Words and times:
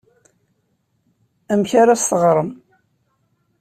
Amek 1.51 1.71
ara 1.81 1.93
as-teɣrem? 1.97 2.49